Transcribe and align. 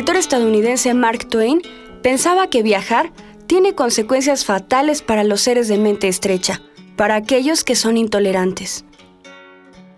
Escritor 0.00 0.16
estadounidense 0.16 0.94
Mark 0.94 1.28
Twain 1.28 1.60
pensaba 2.00 2.48
que 2.48 2.62
viajar 2.62 3.12
tiene 3.46 3.74
consecuencias 3.74 4.46
fatales 4.46 5.02
para 5.02 5.24
los 5.24 5.42
seres 5.42 5.68
de 5.68 5.76
mente 5.76 6.08
estrecha, 6.08 6.62
para 6.96 7.16
aquellos 7.16 7.64
que 7.64 7.74
son 7.74 7.98
intolerantes. 7.98 8.86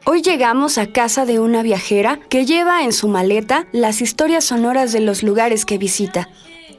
Hoy 0.04 0.20
llegamos 0.20 0.76
a 0.76 0.88
casa 0.88 1.24
de 1.24 1.38
una 1.38 1.62
viajera 1.62 2.18
que 2.30 2.44
lleva 2.46 2.82
en 2.82 2.92
su 2.92 3.06
maleta 3.06 3.68
las 3.70 4.00
historias 4.00 4.42
sonoras 4.42 4.90
de 4.90 4.98
los 4.98 5.22
lugares 5.22 5.64
que 5.64 5.78
visita. 5.78 6.28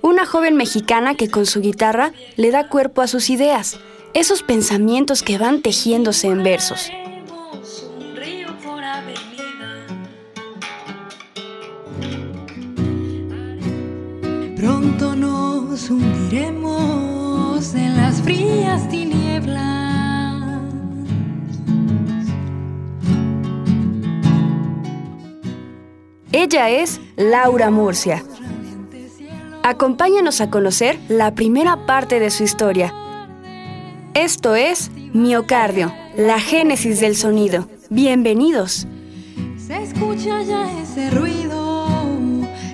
Una 0.01 0.25
joven 0.25 0.57
mexicana 0.57 1.15
que 1.15 1.29
con 1.29 1.45
su 1.45 1.61
guitarra 1.61 2.11
le 2.35 2.51
da 2.51 2.67
cuerpo 2.67 3.01
a 3.01 3.07
sus 3.07 3.29
ideas, 3.29 3.79
esos 4.13 4.43
pensamientos 4.43 5.23
que 5.23 5.37
van 5.37 5.61
tejiéndose 5.61 6.27
en 6.27 6.43
versos. 6.43 6.91
Pronto 14.63 15.13
nos 15.13 15.89
hundiremos 15.89 17.75
en 17.75 17.97
las 17.97 18.21
frías 18.21 18.87
tinieblas. 18.87 20.41
Ella 26.31 26.69
es 26.69 27.01
Laura 27.17 27.71
Murcia. 27.71 28.23
Acompáñanos 29.63 30.39
a 30.39 30.49
conocer 30.49 30.97
la 31.09 31.35
primera 31.35 31.85
parte 31.85 32.21
de 32.21 32.31
su 32.31 32.43
historia. 32.43 32.93
Esto 34.13 34.55
es 34.55 34.91
Miocardio, 35.11 35.93
la 36.15 36.39
génesis 36.39 37.01
del 37.01 37.17
sonido. 37.17 37.67
Bienvenidos. 37.89 38.87
Se 39.57 39.83
escucha 39.83 40.41
ya 40.41 40.71
ese 40.81 41.09
ruido 41.09 41.85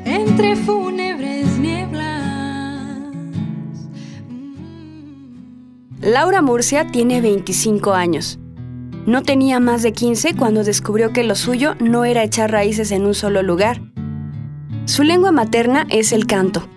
entre 0.05 0.55
fúnebres 0.55 1.08
Laura 6.01 6.41
Murcia 6.41 6.87
tiene 6.87 7.19
25 7.19 7.91
años. 7.93 8.39
No 9.05 9.21
tenía 9.21 9.59
más 9.59 9.83
de 9.83 9.91
15 9.91 10.33
cuando 10.37 10.63
descubrió 10.63 11.11
que 11.11 11.25
lo 11.25 11.35
suyo 11.35 11.75
no 11.81 12.05
era 12.05 12.23
echar 12.23 12.51
raíces 12.51 12.91
en 12.91 13.05
un 13.05 13.13
solo 13.13 13.43
lugar. 13.43 13.81
Su 14.85 15.03
lengua 15.03 15.33
materna 15.33 15.85
es 15.89 16.13
el 16.13 16.25
canto. 16.25 16.69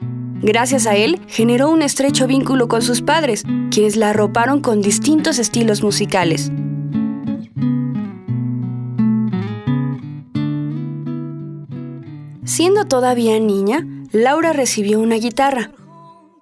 Gracias 0.42 0.88
a 0.88 0.96
él, 0.96 1.20
generó 1.28 1.70
un 1.70 1.82
estrecho 1.82 2.26
vínculo 2.26 2.66
con 2.66 2.82
sus 2.82 3.00
padres, 3.00 3.44
quienes 3.70 3.94
la 3.94 4.10
arroparon 4.10 4.60
con 4.60 4.82
distintos 4.82 5.38
estilos 5.38 5.84
musicales. 5.84 6.50
Siendo 12.44 12.86
todavía 12.86 13.38
niña, 13.38 13.86
Laura 14.10 14.52
recibió 14.52 14.98
una 14.98 15.14
guitarra. 15.14 15.70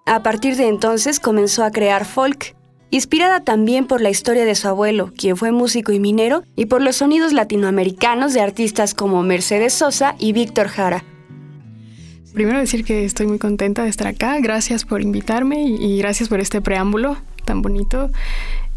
A 0.07 0.23
partir 0.23 0.57
de 0.57 0.67
entonces 0.67 1.21
comenzó 1.21 1.63
a 1.63 1.71
crear 1.71 2.07
folk, 2.07 2.57
inspirada 2.91 3.41
también 3.41 3.87
por 3.87 4.01
la 4.01 4.11
historia 4.11 4.45
de 4.45 4.55
su 4.55 4.69
abuelo, 4.69 5.13
quien 5.17 5.37
fue 5.37 5.53
músico 5.53 5.93
y 5.93 6.01
minero, 6.01 6.43
y 6.57 6.67
por 6.67 6.83
los 6.83 6.97
sonidos 6.97 7.33
latinoamericanos 7.33 8.35
de 8.35 8.41
artistas 8.41 8.95
como 8.95 9.23
Mercedes 9.23 9.73
Sosa 9.73 10.17
y 10.19 10.33
Víctor 10.33 10.69
Jara. 10.69 11.05
Primero 12.35 12.59
decir 12.59 12.85
que 12.85 13.05
estoy 13.05 13.27
muy 13.27 13.39
contenta 13.39 13.83
de 13.83 13.89
estar 13.89 14.07
acá, 14.07 14.39
gracias 14.41 14.85
por 14.85 15.03
invitarme 15.03 15.65
y, 15.65 15.99
gracias 15.99 16.29
por 16.29 16.41
este 16.41 16.61
preámbulo 16.61 17.17
tan 17.45 17.63
bonito. 17.63 18.11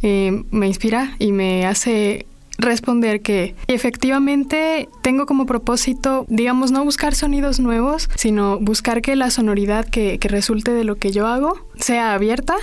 Eh, 0.01 0.43
me 0.51 0.67
inspira 0.67 1.15
y 1.19 1.31
me 1.31 1.65
hace 1.65 2.25
responder 2.57 3.21
que 3.21 3.55
efectivamente 3.67 4.89
tengo 5.01 5.25
como 5.25 5.45
propósito, 5.45 6.25
digamos, 6.29 6.71
no 6.71 6.83
buscar 6.83 7.15
sonidos 7.15 7.59
nuevos, 7.59 8.09
sino 8.15 8.59
buscar 8.59 9.01
que 9.01 9.15
la 9.15 9.29
sonoridad 9.29 9.85
que, 9.85 10.19
que 10.19 10.27
resulte 10.27 10.71
de 10.71 10.83
lo 10.83 10.95
que 10.95 11.11
yo 11.11 11.27
hago 11.27 11.67
sea 11.79 12.13
abierta 12.13 12.55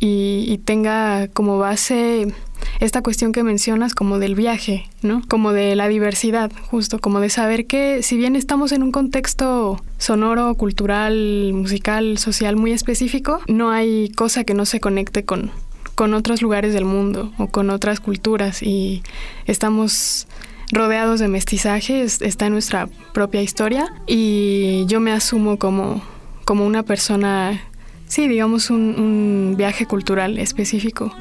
y, 0.00 0.44
y, 0.48 0.58
tenga 0.58 1.28
como 1.28 1.58
base 1.58 2.34
esta 2.80 3.02
cuestión 3.02 3.32
que 3.32 3.42
mencionas 3.42 3.94
como 3.94 4.18
del 4.18 4.34
viaje, 4.34 4.88
¿no? 5.02 5.22
Como 5.28 5.52
de 5.52 5.76
la 5.76 5.88
diversidad, 5.88 6.50
justo, 6.70 6.98
como 6.98 7.20
de 7.20 7.30
saber 7.30 7.66
que 7.66 8.02
si 8.02 8.16
bien 8.16 8.34
estamos 8.34 8.72
en 8.72 8.82
un 8.82 8.92
contexto 8.92 9.82
sonoro, 9.98 10.54
cultural, 10.54 11.52
musical, 11.52 12.18
social 12.18 12.56
muy 12.56 12.72
específico, 12.72 13.40
no 13.46 13.70
hay 13.70 14.10
cosa 14.10 14.44
que 14.44 14.54
no 14.54 14.64
se 14.64 14.80
conecte 14.80 15.24
con, 15.24 15.50
con 15.94 16.14
otros 16.14 16.40
lugares 16.40 16.72
del 16.72 16.86
mundo 16.86 17.32
o 17.36 17.48
con 17.48 17.68
otras 17.68 18.00
culturas 18.00 18.62
y 18.62 19.02
estamos 19.44 20.26
rodeados 20.72 21.20
de 21.20 21.28
mestizaje, 21.28 22.02
está 22.02 22.46
en 22.46 22.52
nuestra 22.52 22.88
propia 23.12 23.42
historia 23.42 23.92
y 24.06 24.84
yo 24.86 25.00
me 25.00 25.12
asumo 25.12 25.58
como, 25.58 26.02
como 26.44 26.64
una 26.64 26.82
persona, 26.82 27.60
sí, 28.10 28.26
digamos 28.28 28.70
un, 28.70 28.96
un 28.98 29.54
viaje 29.56 29.86
cultural 29.86 30.38
específico. 30.38 31.14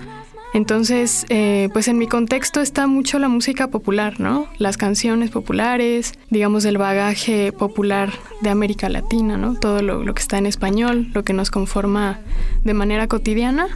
Entonces, 0.53 1.27
eh, 1.29 1.69
pues 1.73 1.87
en 1.87 1.99
mi 1.99 2.07
contexto 2.07 2.59
está 2.59 2.87
mucho 2.87 3.19
la 3.19 3.29
música 3.29 3.67
popular, 3.67 4.19
¿no? 4.19 4.47
Las 4.57 4.77
canciones 4.77 5.29
populares, 5.29 6.13
digamos 6.31 6.65
el 6.65 6.79
bagaje 6.79 7.51
popular 7.51 8.11
de 8.41 8.49
América 8.49 8.89
Latina, 8.89 9.37
¿no? 9.37 9.53
Todo 9.53 9.83
lo, 9.83 10.03
lo 10.03 10.13
que 10.15 10.21
está 10.23 10.39
en 10.39 10.47
español, 10.47 11.11
lo 11.13 11.23
que 11.23 11.33
nos 11.33 11.51
conforma 11.51 12.19
de 12.63 12.73
manera 12.73 13.07
cotidiana 13.07 13.67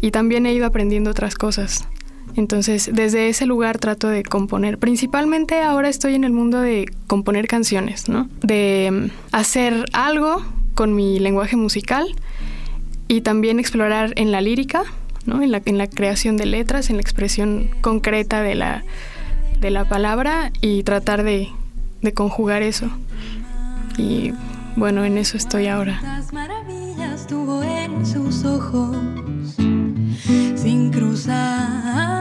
y 0.00 0.10
también 0.10 0.46
he 0.46 0.52
ido 0.52 0.66
aprendiendo 0.66 1.10
otras 1.12 1.36
cosas. 1.36 1.86
Entonces, 2.34 2.90
desde 2.92 3.28
ese 3.28 3.46
lugar 3.46 3.78
trato 3.78 4.08
de 4.08 4.24
componer. 4.24 4.78
Principalmente 4.78 5.62
ahora 5.62 5.88
estoy 5.88 6.16
en 6.16 6.24
el 6.24 6.32
mundo 6.32 6.60
de 6.60 6.86
componer 7.06 7.46
canciones, 7.46 8.08
¿no? 8.08 8.28
De 8.42 8.90
mm, 8.92 9.10
hacer 9.30 9.84
algo 9.92 10.42
con 10.74 10.94
mi 10.94 11.20
lenguaje 11.20 11.56
musical 11.56 12.14
y 13.08 13.20
también 13.20 13.58
explorar 13.58 14.12
en 14.16 14.32
la 14.32 14.40
lírica, 14.40 14.82
¿no? 15.24 15.42
En 15.42 15.52
la, 15.52 15.62
en 15.64 15.78
la 15.78 15.86
creación 15.86 16.36
de 16.36 16.46
letras, 16.46 16.90
en 16.90 16.96
la 16.96 17.02
expresión 17.02 17.70
concreta 17.80 18.42
de 18.42 18.54
la, 18.54 18.84
de 19.60 19.70
la 19.70 19.88
palabra 19.88 20.52
y 20.60 20.82
tratar 20.82 21.22
de, 21.22 21.48
de 22.02 22.12
conjugar 22.14 22.62
eso. 22.62 22.90
Y 23.98 24.32
bueno, 24.76 25.04
en 25.04 25.18
eso 25.18 25.36
estoy 25.36 25.68
ahora. 25.68 26.00
Las 26.02 26.32
maravillas 26.32 27.26
tuvo 27.26 27.62
en 27.62 28.04
sus 28.04 28.44
ojos 28.44 28.96
sin 30.56 30.90
cruzar 30.90 32.15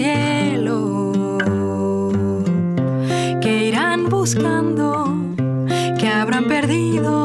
cielo 0.00 1.36
que 3.42 3.64
irán 3.68 4.08
buscando, 4.08 5.14
que 5.98 6.08
habrán 6.08 6.46
perdido, 6.46 7.19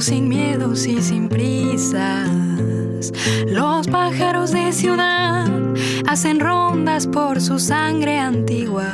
sin 0.00 0.28
miedos 0.28 0.86
y 0.86 1.02
sin 1.02 1.28
prisas. 1.28 2.30
Los 3.46 3.86
pájaros 3.88 4.50
de 4.50 4.72
ciudad 4.72 5.46
hacen 6.06 6.40
rondas 6.40 7.06
por 7.06 7.40
su 7.40 7.58
sangre 7.58 8.18
antigua 8.18 8.92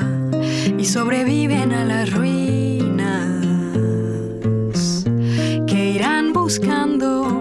y 0.79 0.85
sobreviven 0.85 1.73
a 1.73 1.85
las 1.85 2.13
ruinas 2.13 3.45
que 5.67 5.91
irán 5.91 6.33
buscando, 6.33 7.36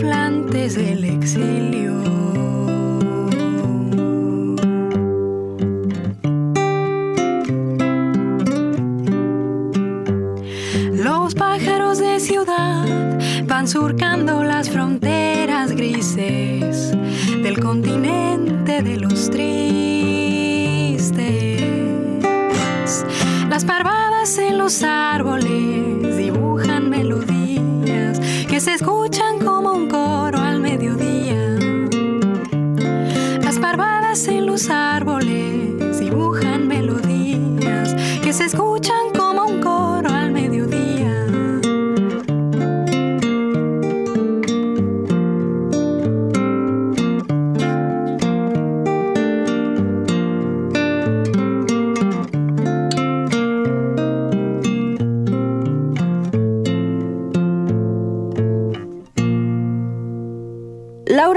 hablantes 0.00 0.76
del 0.76 1.04
exilio. 1.04 1.59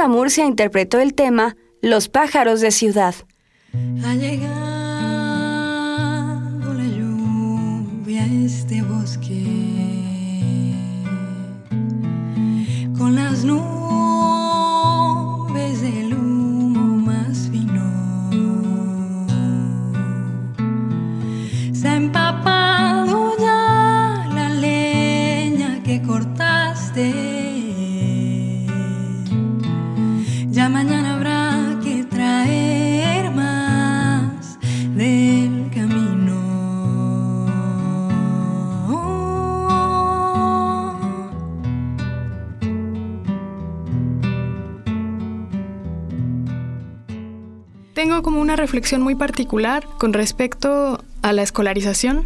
Murcia 0.07 0.45
interpretó 0.45 0.99
el 0.99 1.13
tema 1.13 1.55
Los 1.81 2.09
pájaros 2.09 2.61
de 2.61 2.71
ciudad. 2.71 3.15
Reflexión 48.73 49.03
muy 49.03 49.13
particular 49.13 49.85
con 49.99 50.13
respecto 50.13 50.99
a 51.21 51.31
la 51.31 51.43
escolarización 51.43 52.25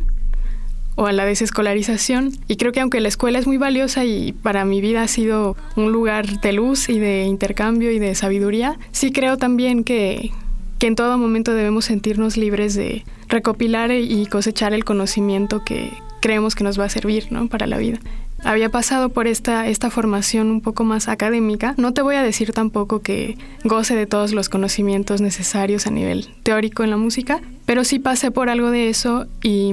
o 0.96 1.06
a 1.06 1.12
la 1.12 1.26
desescolarización 1.26 2.32
y 2.48 2.56
creo 2.56 2.72
que 2.72 2.80
aunque 2.80 3.02
la 3.02 3.10
escuela 3.10 3.38
es 3.38 3.48
muy 3.48 3.58
valiosa 3.58 4.06
y 4.06 4.32
para 4.32 4.64
mi 4.64 4.80
vida 4.80 5.02
ha 5.02 5.10
sido 5.10 5.58
un 5.76 5.92
lugar 5.92 6.40
de 6.40 6.54
luz 6.54 6.88
y 6.88 7.00
de 7.00 7.26
intercambio 7.26 7.92
y 7.92 8.00
de 8.00 8.16
sabiduría, 8.16 8.80
sí 8.94 9.12
creo 9.12 9.36
también 9.36 9.84
que, 9.84 10.32
que 10.80 10.88
en 10.88 10.96
todo 10.96 11.18
momento 11.18 11.54
debemos 11.54 11.84
sentirnos 11.84 12.38
libres 12.38 12.76
de 12.76 13.04
recopilar 13.28 13.92
y 13.92 14.26
cosechar 14.28 14.74
el 14.74 14.86
conocimiento 14.86 15.66
que 15.66 15.92
creemos 16.22 16.56
que 16.56 16.64
nos 16.64 16.80
va 16.80 16.86
a 16.86 16.90
servir 16.90 17.30
¿no? 17.30 17.50
para 17.50 17.68
la 17.68 17.78
vida. 17.78 18.00
Había 18.48 18.70
pasado 18.70 19.10
por 19.10 19.28
esta, 19.28 19.68
esta 19.68 19.90
formación 19.90 20.52
un 20.52 20.62
poco 20.62 20.86
más 20.86 21.10
académica. 21.10 21.76
No 21.76 21.94
te 21.94 22.02
voy 22.02 22.16
a 22.16 22.24
decir 22.24 22.54
tampoco 22.54 23.02
que 23.02 23.38
goce 23.66 23.94
de 23.94 24.06
todos 24.06 24.32
los 24.32 24.48
conocimientos 24.48 25.20
necesarios 25.20 25.86
a 25.86 25.92
nivel 25.92 26.30
teórico 26.44 26.86
en 26.86 26.90
la 26.90 26.96
música, 26.96 27.42
pero 27.66 27.84
sí 27.84 28.00
pasé 28.00 28.32
por 28.32 28.50
algo 28.50 28.72
de 28.72 28.88
eso 28.88 29.28
y, 29.44 29.72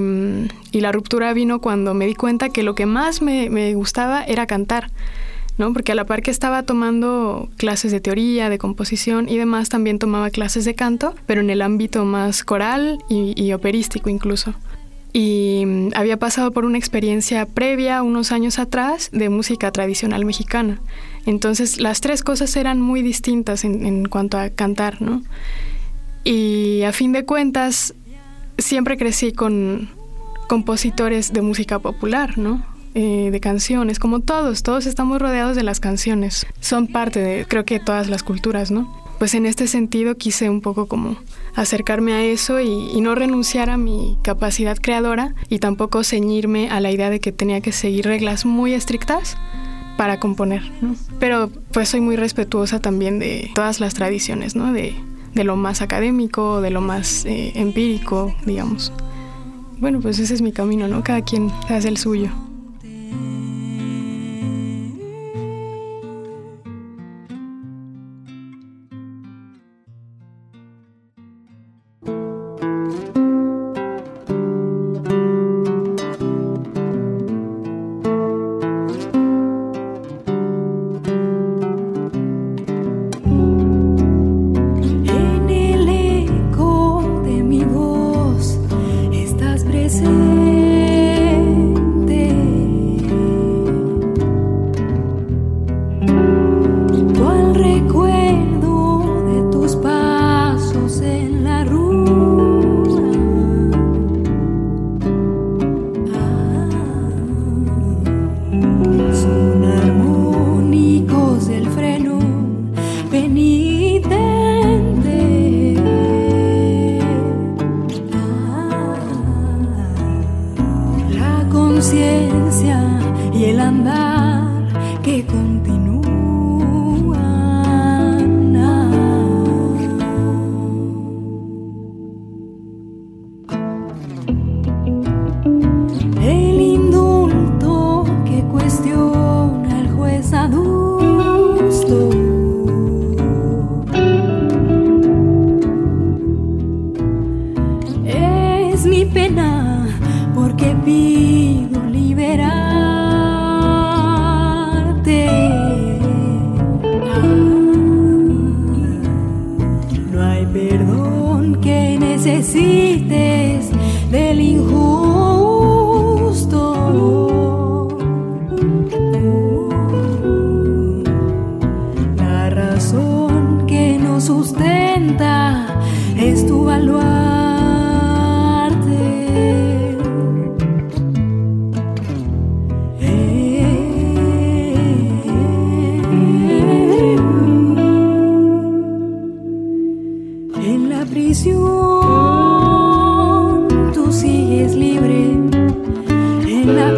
y 0.73 0.81
la 0.81 0.91
ruptura 0.91 1.31
vino 1.31 1.61
cuando 1.61 1.93
me 1.93 2.05
di 2.05 2.15
cuenta 2.15 2.49
que 2.49 2.63
lo 2.63 2.75
que 2.75 2.85
más 2.85 3.21
me, 3.21 3.49
me 3.49 3.73
gustaba 3.75 4.25
era 4.25 4.45
cantar. 4.45 4.91
¿no? 5.57 5.71
Porque 5.71 5.93
a 5.93 5.95
la 5.95 6.03
par 6.03 6.21
que 6.21 6.31
estaba 6.31 6.63
tomando 6.63 7.47
clases 7.55 7.93
de 7.93 8.01
teoría, 8.01 8.49
de 8.49 8.57
composición 8.57 9.29
y 9.29 9.37
demás, 9.37 9.69
también 9.69 9.99
tomaba 9.99 10.31
clases 10.31 10.65
de 10.65 10.75
canto, 10.75 11.15
pero 11.25 11.39
en 11.39 11.49
el 11.49 11.61
ámbito 11.61 12.03
más 12.03 12.43
coral 12.43 12.97
y, 13.07 13.41
y 13.41 13.53
operístico 13.53 14.09
incluso 14.09 14.53
y 15.15 15.63
mm, 15.65 15.91
había 15.95 16.19
pasado 16.19 16.51
por 16.51 16.65
una 16.65 16.77
experiencia 16.77 17.45
previa 17.45 18.03
unos 18.03 18.33
años 18.33 18.59
atrás 18.59 19.09
de 19.13 19.29
música 19.29 19.71
tradicional 19.71 20.25
mexicana. 20.25 20.81
Entonces 21.25 21.79
las 21.79 22.01
tres 22.01 22.21
cosas 22.21 22.53
eran 22.57 22.81
muy 22.81 23.01
distintas 23.01 23.63
en, 23.63 24.09
cuanto 24.09 24.37
a 24.37 24.49
cantar, 24.49 25.01
¿no? 25.01 25.23
Y 26.25 26.81
a 26.81 26.91
fin 26.91 27.13
de 27.13 27.23
cuentas 27.23 27.93
siempre 28.57 28.97
crecí 28.97 29.31
con 29.31 29.89
compositores 30.49 31.31
de 31.31 31.41
música 31.41 31.79
popular, 31.79 32.37
¿no? 32.37 32.65
Eh, 32.93 33.29
de 33.31 33.39
canciones, 33.39 33.99
como 33.99 34.19
todos, 34.19 34.63
todos 34.63 34.85
estamos 34.85 35.21
rodeados 35.21 35.55
de 35.55 35.63
las 35.63 35.79
canciones. 35.79 36.45
Son 36.59 36.87
parte 36.87 37.21
de, 37.21 37.45
creo 37.45 37.63
que, 37.63 37.79
todas 37.79 38.09
las 38.09 38.21
culturas, 38.21 38.69
¿no? 38.69 39.04
Pues 39.25 39.33
en 39.33 39.47
este 39.47 39.65
sentido 39.65 40.17
quise 40.17 40.51
un 40.51 40.61
poco 40.61 40.85
como 40.85 41.15
acercarme 41.55 42.13
a 42.13 42.23
eso 42.23 42.61
y, 42.61 43.01
no 43.01 43.15
renunciar 43.15 43.71
a 43.71 43.75
mi 43.75 44.19
capacidad 44.21 44.77
creadora 44.77 45.33
y 45.49 45.57
tampoco 45.57 46.03
ceñirme 46.03 46.69
a 46.69 46.79
la 46.79 46.91
idea 46.91 47.09
de 47.09 47.19
que 47.19 47.31
tenía 47.31 47.59
que 47.59 47.71
seguir 47.71 48.05
reglas 48.05 48.45
muy 48.45 48.73
estrictas 48.73 49.35
para 49.97 50.19
componer, 50.19 50.61
¿no? 50.79 50.95
Pero 51.19 51.49
pues 51.71 51.89
soy 51.89 52.01
muy 52.01 52.17
respetuosa 52.17 52.79
también 52.79 53.17
de 53.17 53.49
todas 53.55 53.79
las 53.79 53.95
tradiciones, 53.95 54.55
¿no? 54.55 54.71
De, 54.71 54.93
de 55.33 55.43
lo 55.43 55.55
más 55.55 55.81
académico, 55.81 56.61
de 56.61 56.69
lo 56.69 56.81
más 56.81 57.25
eh, 57.25 57.53
empírico, 57.55 58.35
digamos. 58.45 58.93
Bueno, 59.79 60.01
pues 60.01 60.19
ese 60.19 60.35
es 60.35 60.43
mi 60.43 60.51
camino, 60.51 60.87
¿no? 60.87 61.03
Cada 61.03 61.23
quien 61.23 61.49
hace 61.67 61.87
el 61.87 61.97
suyo. 61.97 62.29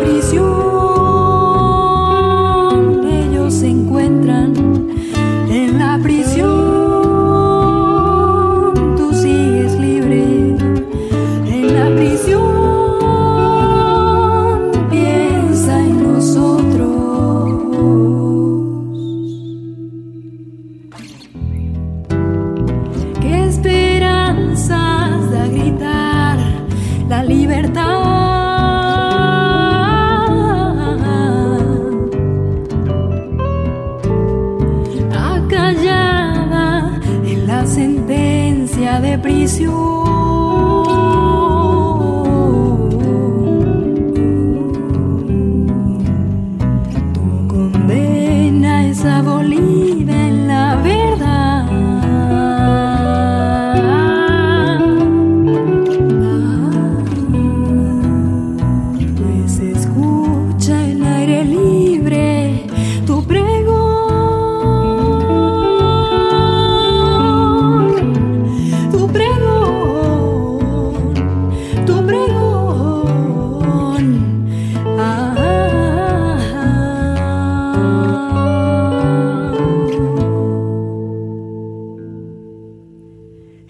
En 0.07 0.13
la 0.15 0.66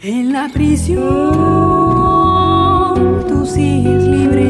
En 0.09 0.31
la 0.31 0.47
prisión 0.47 1.03
tú 3.27 3.45
sigues 3.45 4.05
libre. 4.05 4.46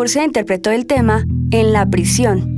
Murcia 0.00 0.24
interpretó 0.24 0.70
el 0.70 0.86
tema 0.86 1.26
En 1.50 1.74
la 1.74 1.84
prisión. 1.84 2.56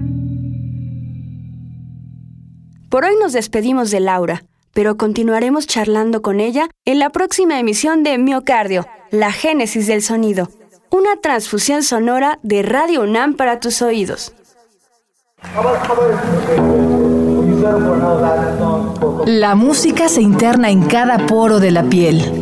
Por 2.89 3.05
hoy 3.05 3.15
nos 3.21 3.33
despedimos 3.33 3.91
de 3.91 3.99
Laura, 3.99 4.45
pero 4.73 4.97
continuaremos 4.97 5.67
charlando 5.67 6.23
con 6.23 6.39
ella 6.39 6.69
en 6.85 7.01
la 7.01 7.11
próxima 7.11 7.59
emisión 7.59 8.05
de 8.05 8.17
Miocardio, 8.17 8.87
la 9.11 9.33
génesis 9.33 9.89
del 9.89 10.03
sonido, 10.03 10.51
una 10.93 11.17
transfusión 11.17 11.83
sonora 11.83 12.39
de 12.45 12.63
Radio 12.63 13.03
UNAM 13.03 13.35
para 13.35 13.59
tus 13.59 13.83
oídos. 13.83 14.33
La 19.27 19.57
música 19.57 20.09
se 20.09 20.23
interna 20.23 20.71
en 20.71 20.85
cada 20.85 21.27
poro 21.27 21.59
de 21.59 21.73
la 21.73 21.83
piel. 21.83 22.42